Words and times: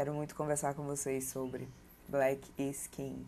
Quero 0.00 0.14
muito 0.14 0.34
conversar 0.34 0.72
com 0.72 0.84
vocês 0.84 1.24
sobre 1.24 1.68
Black 2.08 2.40
is 2.56 2.86
King, 2.86 3.22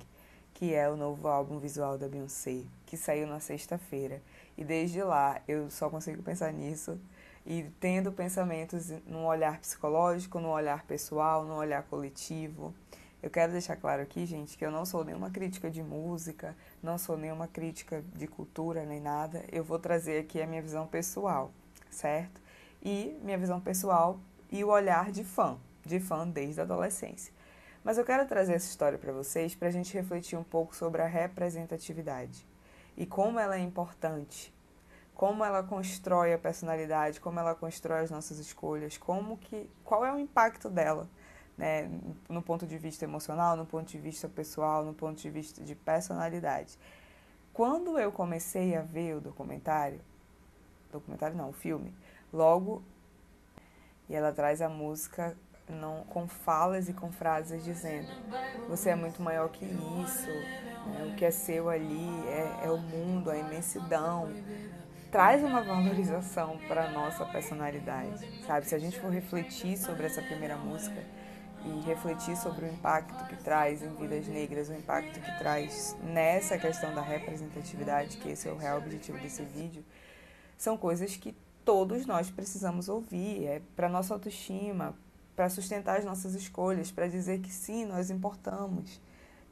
que 0.55 0.73
é 0.73 0.89
o 0.89 0.97
novo 0.97 1.29
álbum 1.29 1.58
visual 1.58 1.99
da 1.99 2.08
Beyoncé, 2.08 2.63
que 2.87 2.97
saiu 2.97 3.26
na 3.26 3.41
sexta-feira. 3.41 4.23
E 4.57 4.65
desde 4.65 5.03
lá 5.03 5.43
eu 5.47 5.71
só 5.71 5.91
consigo 5.91 6.23
pensar 6.23 6.50
nisso 6.50 6.99
e 7.45 7.65
tendo 7.79 8.11
pensamentos 8.11 8.89
num 9.07 9.27
olhar 9.27 9.61
psicológico, 9.61 10.41
num 10.41 10.48
olhar 10.48 10.82
pessoal, 10.87 11.45
num 11.45 11.57
olhar 11.57 11.82
coletivo. 11.82 12.73
Eu 13.23 13.29
quero 13.29 13.52
deixar 13.52 13.77
claro 13.77 14.00
aqui, 14.00 14.25
gente, 14.25 14.57
que 14.57 14.64
eu 14.64 14.70
não 14.70 14.86
sou 14.86 15.04
nenhuma 15.04 15.29
crítica 15.29 15.70
de 15.70 15.82
música, 15.82 16.57
não 16.82 16.96
sou 16.96 17.18
nenhuma 17.18 17.46
crítica 17.46 18.02
de 18.16 18.27
cultura 18.27 18.86
nem 18.86 18.98
nada. 18.98 19.45
Eu 19.52 19.62
vou 19.62 19.79
trazer 19.79 20.20
aqui 20.20 20.41
a 20.41 20.46
minha 20.46 20.62
visão 20.62 20.86
pessoal, 20.86 21.52
certo? 21.91 22.41
E 22.82 23.14
minha 23.23 23.36
visão 23.36 23.61
pessoal 23.61 24.18
e 24.50 24.64
o 24.64 24.68
olhar 24.68 25.12
de 25.12 25.23
fã, 25.23 25.59
de 25.85 26.01
fã 26.01 26.29
desde 26.29 26.61
a 26.61 26.64
adolescência. 26.64 27.32
Mas 27.85 27.99
eu 27.99 28.04
quero 28.04 28.27
trazer 28.27 28.54
essa 28.54 28.68
história 28.68 28.99
para 28.99 29.13
vocês 29.13 29.54
para 29.54 29.68
a 29.68 29.71
gente 29.71 29.93
refletir 29.95 30.39
um 30.39 30.45
pouco 30.45 30.75
sobre 30.75 31.03
a 31.03 31.07
representatividade 31.07 32.46
e 32.96 33.05
como 33.05 33.38
ela 33.38 33.56
é 33.56 33.60
importante, 33.60 34.55
como 35.14 35.45
ela 35.45 35.62
constrói 35.62 36.32
a 36.32 36.38
personalidade, 36.38 37.20
como 37.20 37.38
ela 37.38 37.55
constrói 37.55 38.00
as 38.00 38.10
nossas 38.10 38.38
escolhas, 38.38 38.96
como 38.96 39.36
que, 39.36 39.68
qual 39.84 40.05
é 40.05 40.12
o 40.12 40.18
impacto 40.18 40.70
dela 40.70 41.08
né, 41.56 41.91
no 42.28 42.42
ponto 42.42 42.66
de 42.66 42.78
vista 42.78 43.05
emocional, 43.05 43.56
no 43.56 43.66
ponto 43.66 43.88
de 43.88 43.98
vista 43.98 44.28
pessoal, 44.28 44.84
no 44.84 44.94
ponto 44.94 45.20
de 45.20 45.30
vista 45.30 45.62
de 45.62 45.74
personalidade. 45.74 46.78
Quando 47.52 47.98
eu 47.98 48.10
comecei 48.10 48.74
a 48.74 48.83
ver 48.83 49.16
o 49.16 49.20
documentário, 49.20 50.00
documentário 50.91 51.36
não, 51.36 51.50
o 51.50 51.52
filme, 51.52 51.94
logo 52.33 52.83
e 54.08 54.14
ela 54.14 54.33
traz 54.33 54.62
a 54.62 54.69
música 54.69 55.36
não 55.72 56.04
com 56.04 56.28
falas 56.28 56.88
e 56.88 56.92
com 56.92 57.10
frases 57.10 57.64
dizendo 57.64 58.08
você 58.68 58.91
é 58.91 58.94
muito 58.94 59.22
maior 59.22 59.48
que 59.48 59.64
isso, 59.64 60.30
né, 60.86 61.10
o 61.12 61.16
que 61.16 61.24
é 61.24 61.30
seu 61.30 61.69
ali 61.69 62.08
é, 62.28 62.66
é 62.66 62.70
o 62.70 62.78
mundo, 62.78 63.30
a 63.30 63.36
imensidão, 63.36 64.28
traz 65.10 65.42
uma 65.42 65.62
valorização 65.62 66.58
para 66.69 66.86
a 66.86 66.91
nossa 66.91 67.24
personalidade, 67.27 68.27
sabe? 68.47 68.66
Se 68.66 68.74
a 68.74 68.78
gente 68.78 68.98
for 68.98 69.10
refletir 69.10 69.77
sobre 69.77 70.06
essa 70.06 70.22
primeira 70.22 70.56
música, 70.56 71.02
e 71.64 71.80
refletir 71.86 72.36
sobre 72.36 72.66
o 72.66 72.69
impacto 72.69 73.25
que 73.27 73.36
traz 73.36 73.82
em 73.82 73.94
vidas 73.94 74.27
negras, 74.27 74.69
o 74.69 74.75
impacto 74.75 75.20
que 75.20 75.38
traz 75.38 75.97
nessa 76.02 76.58
questão 76.58 76.94
da 76.94 77.00
representatividade, 77.00 78.16
que 78.16 78.30
esse 78.30 78.48
é 78.48 78.52
o 78.52 78.56
real 78.56 78.78
objetivo 78.78 79.19
desse 79.19 79.42
vídeo, 79.42 79.84
são 80.58 80.77
coisas 80.77 81.16
que 81.16 81.34
todos 81.64 82.06
nós 82.06 82.30
precisamos 82.30 82.88
ouvir, 82.88 83.47
é 83.47 83.62
para 83.77 83.88
nossa 83.88 84.14
autoestima, 84.14 84.94
para 85.34 85.48
sustentar 85.48 85.98
as 85.98 86.05
nossas 86.05 86.34
escolhas, 86.34 86.91
para 86.91 87.08
dizer 87.08 87.41
que 87.41 87.50
sim, 87.50 87.84
nós 87.84 88.11
importamos, 88.11 89.00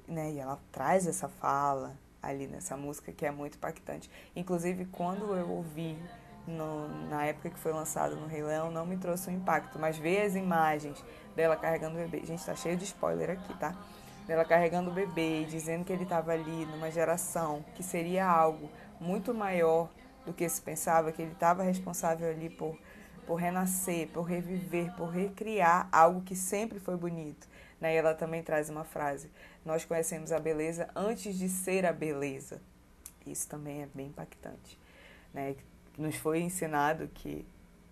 né? 0.07 0.33
E 0.33 0.39
ela 0.39 0.59
traz 0.71 1.07
essa 1.07 1.29
fala 1.29 1.97
ali 2.23 2.47
nessa 2.47 2.77
música 2.77 3.13
que 3.13 3.25
é 3.25 3.31
muito 3.31 3.57
impactante. 3.57 4.11
Inclusive, 4.37 4.85
quando 4.87 5.35
eu 5.35 5.49
ouvi 5.49 5.97
no, 6.47 6.89
na 7.09 7.27
época 7.27 7.51
que 7.51 7.59
foi 7.59 7.73
lançado 7.73 8.17
no 8.17 8.27
Rei 8.27 8.43
Leão, 8.43 8.71
não 8.71 8.85
me 8.85 8.97
trouxe 8.97 9.31
um 9.31 9.35
impacto, 9.35 9.79
mas 9.79 9.97
ver 9.97 10.23
as 10.23 10.35
imagens 10.35 11.03
dela 11.35 11.57
carregando 11.57 11.95
o 11.97 11.99
bebê. 11.99 12.27
Gente, 12.27 12.45
tá 12.45 12.55
cheio 12.55 12.77
de 12.77 12.85
spoiler 12.85 13.31
aqui, 13.31 13.55
tá? 13.59 13.75
Dela 14.27 14.45
carregando 14.45 14.91
o 14.91 14.93
bebê, 14.93 15.45
dizendo 15.45 15.85
que 15.85 15.93
ele 15.93 16.05
estava 16.05 16.33
ali 16.33 16.67
numa 16.67 16.91
geração 16.91 17.65
que 17.75 17.83
seria 17.83 18.27
algo 18.27 18.71
muito 19.01 19.33
maior 19.33 19.89
do 20.27 20.33
que 20.33 20.49
se 20.49 20.61
pensava, 20.61 21.11
que 21.11 21.23
ele 21.23 21.33
estava 21.33 21.63
responsável 21.63 22.29
ali 22.29 22.51
por, 22.51 22.77
por 23.31 23.37
renascer, 23.37 24.09
por 24.09 24.23
reviver, 24.23 24.93
por 24.97 25.09
recriar 25.11 25.89
algo 25.93 26.21
que 26.21 26.35
sempre 26.35 26.81
foi 26.81 26.97
bonito. 26.97 27.47
Né? 27.81 27.95
E 27.95 27.97
ela 27.97 28.13
também 28.13 28.43
traz 28.43 28.69
uma 28.69 28.83
frase: 28.83 29.31
Nós 29.65 29.85
conhecemos 29.85 30.33
a 30.33 30.41
beleza 30.41 30.91
antes 30.97 31.39
de 31.39 31.49
ser 31.49 31.87
a 31.87 31.93
beleza. 31.93 32.61
Isso 33.25 33.49
também 33.49 33.83
é 33.83 33.89
bem 33.95 34.09
impactante. 34.09 34.77
Né? 35.33 35.55
Nos 35.97 36.17
foi 36.17 36.41
ensinado 36.41 37.07
que 37.15 37.47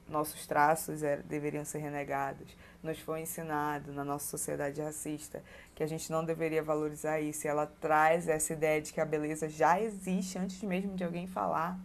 nossos 0.08 0.44
traços 0.44 1.04
er, 1.04 1.22
deveriam 1.22 1.64
ser 1.64 1.78
renegados. 1.78 2.56
Nos 2.82 2.98
foi 2.98 3.20
ensinado 3.20 3.92
na 3.92 4.04
nossa 4.04 4.26
sociedade 4.26 4.82
racista 4.82 5.40
que 5.72 5.84
a 5.84 5.86
gente 5.86 6.10
não 6.10 6.24
deveria 6.24 6.64
valorizar 6.64 7.20
isso. 7.20 7.46
E 7.46 7.48
ela 7.48 7.68
traz 7.80 8.26
essa 8.26 8.54
ideia 8.54 8.82
de 8.82 8.92
que 8.92 9.00
a 9.00 9.06
beleza 9.06 9.48
já 9.48 9.80
existe 9.80 10.36
antes 10.36 10.60
mesmo 10.64 10.96
de 10.96 11.04
alguém 11.04 11.28
falar. 11.28 11.78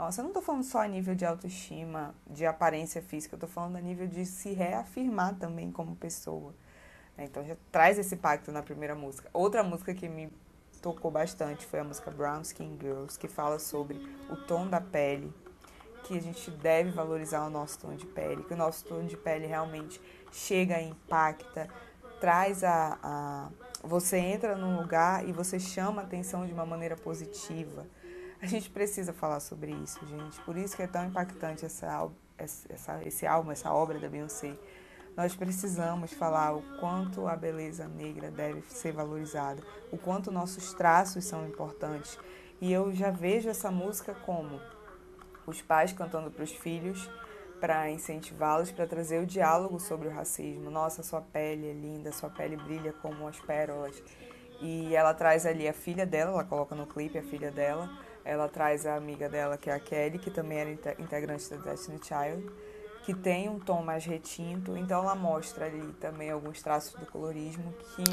Nossa, 0.00 0.22
eu 0.22 0.22
não 0.22 0.30
estou 0.30 0.42
falando 0.42 0.62
só 0.62 0.80
a 0.80 0.88
nível 0.88 1.14
de 1.14 1.26
autoestima, 1.26 2.14
de 2.26 2.46
aparência 2.46 3.02
física, 3.02 3.34
eu 3.34 3.36
estou 3.36 3.50
falando 3.50 3.76
a 3.76 3.82
nível 3.82 4.06
de 4.06 4.24
se 4.24 4.50
reafirmar 4.50 5.34
também 5.34 5.70
como 5.70 5.94
pessoa. 5.94 6.54
Né? 7.18 7.24
Então 7.24 7.44
já 7.44 7.54
traz 7.70 7.98
esse 7.98 8.16
pacto 8.16 8.50
na 8.50 8.62
primeira 8.62 8.94
música. 8.94 9.28
Outra 9.30 9.62
música 9.62 9.92
que 9.92 10.08
me 10.08 10.32
tocou 10.80 11.10
bastante 11.10 11.66
foi 11.66 11.80
a 11.80 11.84
música 11.84 12.10
Brown 12.10 12.40
Skin 12.40 12.78
Girls, 12.80 13.18
que 13.18 13.28
fala 13.28 13.58
sobre 13.58 13.98
o 14.30 14.36
tom 14.36 14.68
da 14.68 14.80
pele 14.80 15.30
que 16.04 16.16
a 16.16 16.22
gente 16.22 16.50
deve 16.50 16.90
valorizar 16.92 17.46
o 17.46 17.50
nosso 17.50 17.80
tom 17.80 17.94
de 17.94 18.06
pele, 18.06 18.42
que 18.44 18.54
o 18.54 18.56
nosso 18.56 18.86
tom 18.86 19.04
de 19.04 19.18
pele 19.18 19.46
realmente 19.46 20.00
chega, 20.32 20.80
impacta, 20.80 21.68
traz 22.18 22.64
a, 22.64 22.98
a 23.02 23.50
você 23.82 24.16
entra 24.16 24.56
num 24.56 24.78
lugar 24.78 25.28
e 25.28 25.32
você 25.32 25.60
chama 25.60 26.00
a 26.00 26.04
atenção 26.06 26.46
de 26.46 26.54
uma 26.54 26.64
maneira 26.64 26.96
positiva. 26.96 27.86
A 28.42 28.46
gente 28.46 28.70
precisa 28.70 29.12
falar 29.12 29.40
sobre 29.40 29.72
isso, 29.72 30.04
gente. 30.06 30.40
Por 30.42 30.56
isso 30.56 30.74
que 30.74 30.82
é 30.82 30.86
tão 30.86 31.06
impactante 31.06 31.64
essa, 31.66 32.08
essa, 32.38 33.02
esse 33.04 33.26
álbum, 33.26 33.50
essa 33.50 33.72
obra 33.72 33.98
da 33.98 34.08
Beyoncé. 34.08 34.56
Nós 35.16 35.36
precisamos 35.36 36.12
falar 36.12 36.54
o 36.54 36.62
quanto 36.78 37.26
a 37.26 37.36
beleza 37.36 37.86
negra 37.86 38.30
deve 38.30 38.62
ser 38.70 38.92
valorizada, 38.92 39.62
o 39.92 39.98
quanto 39.98 40.30
nossos 40.30 40.72
traços 40.72 41.24
são 41.24 41.46
importantes. 41.46 42.18
E 42.60 42.72
eu 42.72 42.92
já 42.94 43.10
vejo 43.10 43.48
essa 43.48 43.70
música 43.70 44.14
como 44.14 44.60
os 45.46 45.60
pais 45.60 45.92
cantando 45.92 46.30
para 46.30 46.44
os 46.44 46.52
filhos 46.52 47.10
para 47.60 47.90
incentivá-los, 47.90 48.72
para 48.72 48.86
trazer 48.86 49.22
o 49.22 49.26
diálogo 49.26 49.78
sobre 49.78 50.08
o 50.08 50.10
racismo. 50.10 50.70
Nossa, 50.70 51.02
sua 51.02 51.20
pele 51.20 51.68
é 51.68 51.72
linda, 51.74 52.10
sua 52.10 52.30
pele 52.30 52.56
brilha 52.56 52.92
como 52.94 53.28
as 53.28 53.38
pérolas. 53.38 54.02
E 54.60 54.94
ela 54.94 55.12
traz 55.12 55.44
ali 55.44 55.68
a 55.68 55.72
filha 55.72 56.06
dela, 56.06 56.32
ela 56.32 56.44
coloca 56.44 56.74
no 56.74 56.86
clipe 56.86 57.18
a 57.18 57.22
filha 57.22 57.50
dela. 57.50 57.90
Ela 58.24 58.48
traz 58.48 58.86
a 58.86 58.96
amiga 58.96 59.28
dela, 59.28 59.56
que 59.56 59.70
é 59.70 59.74
a 59.74 59.80
Kelly, 59.80 60.18
que 60.18 60.30
também 60.30 60.58
era 60.58 60.70
integrante 60.98 61.48
da 61.50 61.56
Destiny 61.56 62.00
Child, 62.02 62.50
que 63.04 63.14
tem 63.14 63.48
um 63.48 63.58
tom 63.58 63.82
mais 63.82 64.04
retinto. 64.04 64.76
Então 64.76 65.02
ela 65.02 65.14
mostra 65.14 65.66
ali 65.66 65.92
também 65.94 66.30
alguns 66.30 66.62
traços 66.62 66.98
do 66.98 67.06
colorismo 67.06 67.72
que 67.72 68.04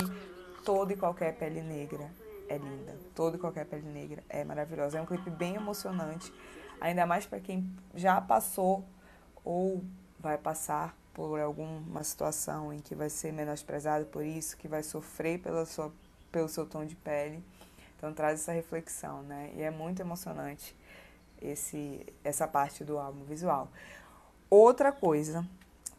toda 0.63 0.93
e 0.93 0.97
qualquer 0.97 1.35
pele 1.37 1.61
negra 1.61 2.09
é 2.47 2.57
linda. 2.57 2.95
Toda 3.13 3.37
e 3.37 3.39
qualquer 3.39 3.65
pele 3.65 3.87
negra 3.87 4.23
é 4.29 4.43
maravilhosa. 4.43 4.97
É 4.97 5.01
um 5.01 5.05
clipe 5.05 5.29
bem 5.29 5.55
emocionante 5.55 6.31
ainda 6.79 7.05
mais 7.05 7.25
para 7.25 7.39
quem 7.39 7.69
já 7.95 8.19
passou 8.21 8.85
ou 9.43 9.83
vai 10.19 10.37
passar 10.37 10.95
por 11.13 11.39
alguma 11.39 12.03
situação 12.03 12.71
em 12.71 12.79
que 12.79 12.93
vai 12.93 13.09
ser 13.09 13.33
menosprezado 13.33 14.05
por 14.05 14.23
isso, 14.23 14.55
que 14.55 14.67
vai 14.67 14.83
sofrer 14.83 15.39
pela 15.39 15.65
sua, 15.65 15.91
pelo 16.31 16.47
seu 16.47 16.65
tom 16.65 16.85
de 16.85 16.95
pele. 16.95 17.43
Então 17.97 18.13
traz 18.13 18.41
essa 18.41 18.51
reflexão, 18.51 19.23
né? 19.23 19.51
E 19.55 19.61
é 19.61 19.71
muito 19.71 19.99
emocionante 19.99 20.75
esse, 21.41 22.05
essa 22.23 22.47
parte 22.47 22.83
do 22.83 22.97
álbum 22.97 23.23
visual. 23.25 23.69
Outra 24.49 24.91
coisa 24.91 25.45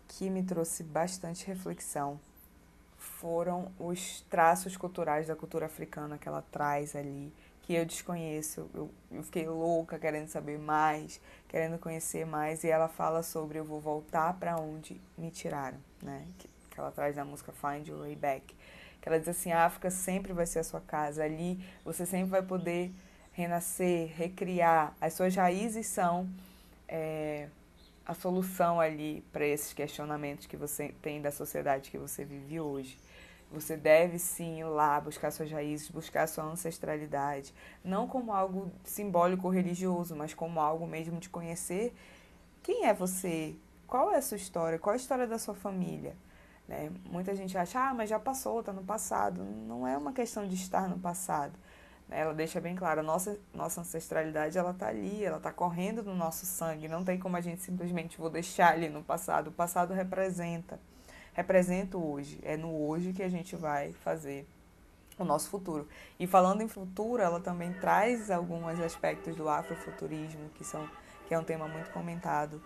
que 0.06 0.31
me 0.31 0.42
trouxe 0.42 0.82
bastante 0.82 1.47
reflexão 1.47 2.19
foram 2.97 3.70
os 3.78 4.22
traços 4.31 4.76
culturais 4.76 5.26
da 5.26 5.36
cultura 5.36 5.66
africana 5.66 6.19
que 6.19 6.28
ela 6.28 6.42
traz 6.50 6.97
ali 6.97 7.32
que 7.69 7.75
eu 7.75 7.84
desconheço. 7.84 8.70
Eu, 8.72 8.91
eu 9.12 9.22
fiquei 9.22 9.47
louca 9.47 9.98
querendo 9.98 10.28
saber 10.28 10.59
mais, 10.59 11.20
querendo 11.47 11.78
conhecer 11.78 12.25
mais. 12.25 12.65
E 12.65 12.69
ela 12.69 12.88
fala 12.88 13.22
sobre 13.22 13.59
eu 13.59 13.65
vou 13.65 13.78
voltar 13.78 14.32
para 14.38 14.56
onde 14.56 14.98
me 15.19 15.30
tiraram, 15.30 15.76
né? 16.03 16.26
Que, 16.38 16.48
que 16.70 16.80
ela 16.80 16.91
traz 16.91 17.15
na 17.15 17.27
música 17.27 17.53
Find 17.53 17.86
Your 17.86 18.01
Way 18.01 18.16
Back. 18.16 18.56
Que 19.00 19.09
ela 19.09 19.18
diz 19.18 19.28
assim: 19.28 19.53
a 19.53 19.65
África 19.65 19.91
sempre 19.91 20.33
vai 20.33 20.47
ser 20.47 20.60
a 20.60 20.65
sua 20.65 20.80
casa. 20.80 21.22
Ali 21.24 21.62
você 21.84 22.04
sempre 22.06 22.30
vai 22.30 22.42
poder 22.42 22.92
renascer, 23.33 24.12
recriar. 24.16 24.95
As 25.00 25.12
suas 25.15 25.34
raízes 25.34 25.86
são 25.86 26.28
é, 26.89 27.48
a 28.04 28.15
solução 28.15 28.80
ali 28.80 29.24
para 29.33 29.47
esses 29.47 29.72
questionamentos 29.72 30.47
que 30.47 30.56
você 30.56 30.95
tem 31.03 31.21
da 31.21 31.30
sociedade 31.30 31.91
que 31.91 31.98
você 31.98 32.24
vive 32.24 32.59
hoje. 32.59 32.98
Você 33.50 33.77
deve 33.77 34.18
sim 34.18 34.60
ir 34.60 34.65
lá 34.65 35.01
buscar 35.01 35.30
suas 35.30 35.51
raízes, 35.51 35.89
buscar 35.89 36.27
sua 36.27 36.44
ancestralidade, 36.44 37.54
não 37.83 38.06
como 38.06 38.33
algo 38.33 38.71
simbólico 38.84 39.47
ou 39.47 39.53
religioso, 39.53 40.15
mas 40.15 40.34
como 40.34 40.60
algo 40.60 40.86
mesmo 40.86 41.18
de 41.18 41.30
conhecer 41.30 41.94
quem 42.62 42.86
é 42.86 42.92
você, 42.92 43.54
qual 43.86 44.12
é 44.12 44.16
a 44.16 44.22
sua 44.22 44.36
história, 44.36 44.78
qual 44.78 44.92
é 44.92 44.97
a 44.97 45.01
história 45.01 45.27
da 45.27 45.39
sua 45.39 45.54
família. 45.54 46.15
Né? 46.68 46.92
Muita 47.10 47.34
gente 47.34 47.56
acha, 47.56 47.80
ah, 47.80 47.94
mas 47.94 48.10
já 48.10 48.20
passou, 48.20 48.60
está 48.60 48.72
no 48.72 48.84
passado. 48.84 49.42
Não 49.42 49.86
é 49.86 49.97
uma 49.97 50.12
questão 50.12 50.47
de 50.47 50.54
estar 50.54 50.88
no 50.88 50.98
passado. 50.98 51.59
Né? 52.09 52.20
Ela 52.20 52.34
deixa 52.34 52.60
bem 52.60 52.76
claro, 52.76 53.03
nossa, 53.03 53.38
nossa 53.54 53.80
ancestralidade 53.80 54.59
ela 54.59 54.72
está 54.72 54.88
ali, 54.88 55.24
ela 55.24 55.38
está 55.38 55.50
correndo 55.50 56.03
no 56.03 56.15
nosso 56.15 56.44
sangue. 56.44 56.86
Não 56.86 57.03
tem 57.03 57.18
como 57.18 57.36
a 57.36 57.41
gente 57.41 57.62
simplesmente 57.62 58.18
vou 58.18 58.28
deixar 58.28 58.74
ali 58.74 58.88
no 58.88 59.03
passado. 59.03 59.48
O 59.48 59.53
passado 59.53 59.94
representa 59.94 60.78
representa 61.38 61.97
o 61.97 62.12
hoje. 62.12 62.41
É 62.42 62.56
no 62.56 62.86
hoje 62.88 63.12
que 63.12 63.22
a 63.22 63.28
gente 63.28 63.54
vai 63.54 63.92
fazer 63.92 64.44
o 65.16 65.24
nosso 65.24 65.48
futuro. 65.48 65.86
E 66.18 66.26
falando 66.26 66.62
em 66.62 66.68
futuro, 66.68 67.22
ela 67.22 67.38
também 67.38 67.72
traz 67.74 68.28
alguns 68.28 68.80
aspectos 68.80 69.36
do 69.36 69.48
afrofuturismo, 69.48 70.48
que, 70.56 70.65
são, 70.65 70.88
que 71.28 71.34
é 71.34 71.38
um 71.38 71.44
tema 71.44 71.68
muito 71.68 71.91
comentado 71.92 72.60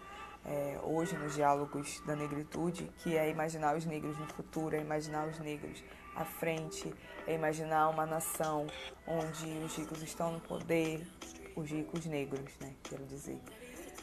é, 0.45 0.79
hoje 0.83 1.17
nos 1.17 1.35
diálogos 1.35 2.01
da 2.07 2.17
negritude, 2.17 2.91
que 2.99 3.17
é 3.17 3.31
imaginar 3.31 3.77
os 3.77 3.85
negros 3.85 4.19
no 4.19 4.27
futuro, 4.27 4.75
é 4.75 4.81
imaginar 4.81 5.29
os 5.29 5.39
negros 5.39 5.83
à 6.17 6.25
frente, 6.25 6.93
é 7.27 7.35
imaginar 7.35 7.89
uma 7.89 8.05
nação 8.05 8.67
onde 9.07 9.47
os 9.65 9.77
ricos 9.77 10.03
estão 10.03 10.33
no 10.33 10.41
poder, 10.41 11.07
os 11.55 11.71
ricos 11.71 12.07
negros, 12.07 12.51
né, 12.61 12.73
quero 12.83 13.05
dizer, 13.05 13.39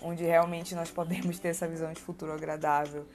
onde 0.02 0.24
realmente 0.24 0.74
nós 0.76 0.90
podemos 0.90 1.40
ter 1.40 1.50
essa 1.50 1.68
visão 1.68 1.92
de 1.92 2.02
futuro 2.02 2.32
agradável. 2.32 3.06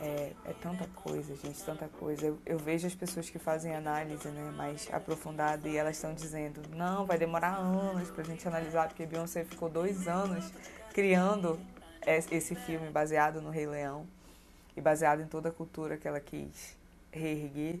É, 0.00 0.32
é 0.44 0.52
tanta 0.62 0.86
coisa, 0.94 1.34
gente, 1.34 1.60
tanta 1.64 1.88
coisa. 1.88 2.26
Eu, 2.26 2.38
eu, 2.46 2.56
vejo 2.56 2.86
as 2.86 2.94
pessoas 2.94 3.28
que 3.28 3.38
fazem 3.38 3.74
análise 3.74 4.28
né, 4.28 4.52
mais 4.56 4.88
aprofundada 4.92 5.68
e 5.68 5.76
elas 5.76 5.96
estão 5.96 6.14
dizendo: 6.14 6.62
não, 6.70 7.04
vai 7.04 7.18
demorar 7.18 7.56
anos 7.56 8.08
para 8.08 8.22
a 8.22 8.24
gente 8.24 8.46
analisar, 8.46 8.86
porque 8.86 9.04
Beyoncé 9.04 9.44
ficou 9.44 9.68
dois 9.68 10.06
anos 10.06 10.52
criando 10.92 11.58
esse 12.08 12.54
filme 12.54 12.90
baseado 12.90 13.40
no 13.40 13.50
Rei 13.50 13.66
Leão 13.66 14.06
e 14.76 14.80
baseado 14.80 15.20
em 15.20 15.26
toda 15.26 15.48
a 15.48 15.52
cultura 15.52 15.96
que 15.96 16.06
ela 16.06 16.20
quis 16.20 16.76
reerguer. 17.10 17.80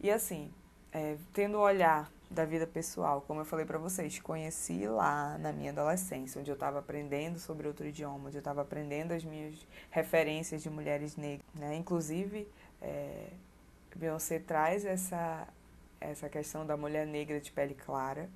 E 0.00 0.10
assim, 0.10 0.50
é, 0.92 1.16
tendo 1.32 1.58
o 1.58 1.60
olhar 1.60 2.10
da 2.30 2.44
vida 2.44 2.66
pessoal, 2.66 3.22
como 3.22 3.40
eu 3.40 3.44
falei 3.44 3.64
para 3.64 3.78
vocês, 3.78 4.18
conheci 4.18 4.86
lá 4.86 5.36
na 5.38 5.52
minha 5.52 5.70
adolescência, 5.70 6.40
onde 6.40 6.50
eu 6.50 6.54
estava 6.54 6.78
aprendendo 6.78 7.38
sobre 7.38 7.66
outro 7.66 7.86
idioma, 7.86 8.28
onde 8.28 8.36
eu 8.36 8.40
estava 8.40 8.62
aprendendo 8.62 9.12
as 9.12 9.24
minhas 9.24 9.54
referências 9.90 10.62
de 10.62 10.70
mulheres 10.70 11.16
negras. 11.16 11.46
Né? 11.54 11.76
Inclusive, 11.76 12.48
é, 12.80 13.28
Beyoncé 13.94 14.38
traz 14.38 14.84
essa, 14.84 15.46
essa 16.00 16.28
questão 16.28 16.66
da 16.66 16.76
mulher 16.76 17.06
negra 17.06 17.40
de 17.40 17.52
pele 17.52 17.74
clara, 17.74 18.28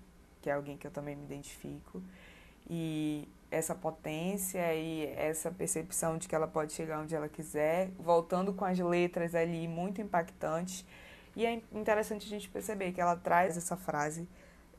que 0.42 0.50
é 0.50 0.52
alguém 0.52 0.76
que 0.76 0.86
eu 0.86 0.90
também 0.90 1.16
me 1.16 1.24
identifico. 1.24 2.02
E 2.68 3.28
essa 3.50 3.74
potência 3.74 4.74
e 4.74 5.06
essa 5.16 5.50
percepção 5.50 6.18
de 6.18 6.28
que 6.28 6.34
ela 6.34 6.48
pode 6.48 6.72
chegar 6.72 7.00
onde 7.00 7.14
ela 7.14 7.28
quiser, 7.28 7.90
voltando 7.98 8.52
com 8.52 8.64
as 8.64 8.78
letras 8.78 9.34
ali 9.34 9.68
muito 9.68 10.00
impactantes. 10.00 10.84
E 11.34 11.44
é 11.44 11.62
interessante 11.72 12.26
a 12.26 12.28
gente 12.28 12.48
perceber 12.48 12.92
que 12.92 13.00
ela 13.00 13.16
traz 13.16 13.56
essa 13.56 13.76
frase 13.76 14.28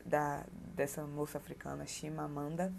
da, 0.05 0.43
dessa 0.75 1.03
moça 1.03 1.37
africana, 1.37 1.85
Chimamanda. 1.85 2.73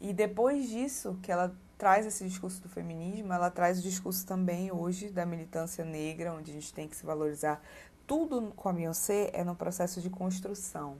E 0.00 0.12
depois 0.12 0.68
disso, 0.68 1.18
que 1.22 1.30
ela 1.30 1.54
traz 1.78 2.06
esse 2.06 2.24
discurso 2.24 2.60
do 2.62 2.68
feminismo, 2.68 3.32
ela 3.32 3.50
traz 3.50 3.78
o 3.78 3.82
discurso 3.82 4.26
também 4.26 4.70
hoje 4.70 5.10
da 5.10 5.24
militância 5.24 5.84
negra, 5.84 6.32
onde 6.32 6.50
a 6.50 6.54
gente 6.54 6.72
tem 6.72 6.86
que 6.86 6.96
se 6.96 7.04
valorizar. 7.04 7.62
Tudo 8.06 8.52
com 8.54 8.68
a 8.68 8.72
Beyoncé 8.72 9.30
é 9.32 9.42
no 9.42 9.54
processo 9.56 10.00
de 10.00 10.10
construção. 10.10 10.98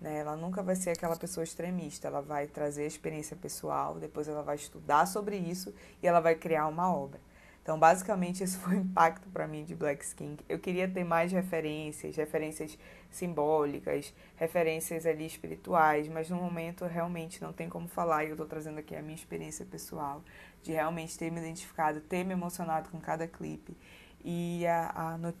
Né? 0.00 0.18
Ela 0.18 0.36
nunca 0.36 0.62
vai 0.62 0.76
ser 0.76 0.90
aquela 0.90 1.16
pessoa 1.16 1.44
extremista, 1.44 2.08
ela 2.08 2.20
vai 2.20 2.46
trazer 2.46 2.86
experiência 2.86 3.36
pessoal, 3.36 3.96
depois 3.96 4.28
ela 4.28 4.42
vai 4.42 4.56
estudar 4.56 5.06
sobre 5.06 5.36
isso 5.36 5.74
e 6.02 6.06
ela 6.06 6.20
vai 6.20 6.34
criar 6.34 6.66
uma 6.66 6.92
obra. 6.94 7.20
Então, 7.68 7.78
basicamente, 7.78 8.42
esse 8.42 8.56
foi 8.58 8.76
o 8.76 8.80
impacto 8.80 9.28
para 9.28 9.46
mim 9.46 9.62
de 9.62 9.74
Black 9.74 10.02
Skin. 10.02 10.38
Eu 10.48 10.58
queria 10.58 10.88
ter 10.88 11.04
mais 11.04 11.30
referências, 11.30 12.16
referências 12.16 12.78
simbólicas, 13.10 14.14
referências 14.36 15.04
ali 15.04 15.26
espirituais, 15.26 16.08
mas 16.08 16.30
no 16.30 16.36
momento 16.36 16.86
realmente 16.86 17.42
não 17.42 17.52
tem 17.52 17.68
como 17.68 17.86
falar 17.86 18.24
e 18.24 18.28
eu 18.28 18.32
estou 18.32 18.46
trazendo 18.46 18.78
aqui 18.78 18.96
a 18.96 19.02
minha 19.02 19.14
experiência 19.14 19.66
pessoal 19.66 20.22
de 20.62 20.72
realmente 20.72 21.18
ter 21.18 21.30
me 21.30 21.40
identificado, 21.40 22.00
ter 22.00 22.24
me 22.24 22.32
emocionado 22.32 22.88
com 22.88 22.98
cada 22.98 23.26
clipe. 23.26 23.76
E 24.24 24.66
a, 24.66 25.18
a, 25.22 25.32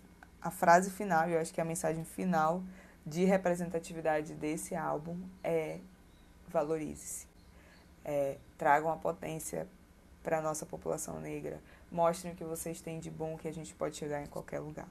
a 0.48 0.50
frase 0.50 0.90
final, 0.90 1.28
eu 1.30 1.40
acho 1.40 1.52
que 1.52 1.62
a 1.62 1.64
mensagem 1.64 2.04
final 2.04 2.62
de 3.08 3.24
representatividade 3.24 4.34
desse 4.34 4.74
álbum 4.74 5.18
é 5.42 5.78
valorize-se. 6.48 7.26
É, 8.04 8.36
tragam 8.56 8.90
a 8.90 8.96
potência 8.96 9.66
para 10.22 10.38
a 10.38 10.42
nossa 10.42 10.66
população 10.66 11.20
negra. 11.20 11.60
Mostrem 11.90 12.32
o 12.32 12.36
que 12.36 12.44
vocês 12.44 12.80
têm 12.80 13.00
de 13.00 13.10
bom 13.10 13.36
que 13.36 13.48
a 13.48 13.52
gente 13.52 13.74
pode 13.74 13.96
chegar 13.96 14.22
em 14.22 14.26
qualquer 14.26 14.60
lugar. 14.60 14.88